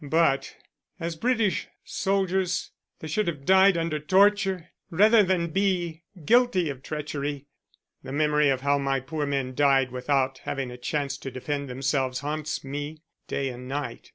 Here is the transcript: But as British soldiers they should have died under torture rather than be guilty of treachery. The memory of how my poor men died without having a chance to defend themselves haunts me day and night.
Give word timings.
But 0.03 0.55
as 0.99 1.15
British 1.15 1.67
soldiers 1.83 2.71
they 3.01 3.07
should 3.07 3.27
have 3.27 3.45
died 3.45 3.77
under 3.77 3.99
torture 3.99 4.69
rather 4.89 5.21
than 5.21 5.51
be 5.51 6.01
guilty 6.25 6.71
of 6.71 6.81
treachery. 6.81 7.45
The 8.01 8.11
memory 8.11 8.49
of 8.49 8.61
how 8.61 8.79
my 8.79 8.99
poor 8.99 9.27
men 9.27 9.53
died 9.53 9.91
without 9.91 10.39
having 10.39 10.71
a 10.71 10.77
chance 10.77 11.19
to 11.19 11.29
defend 11.29 11.69
themselves 11.69 12.21
haunts 12.21 12.63
me 12.63 13.03
day 13.27 13.49
and 13.49 13.67
night. 13.67 14.09